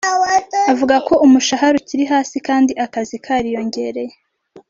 Avuga 0.71 0.95
ko 1.07 1.13
umushahara 1.25 1.75
ukiri 1.81 2.03
hasi 2.13 2.35
kandi 2.47 2.71
akazi 2.85 3.15
kariyongereye 3.25 4.15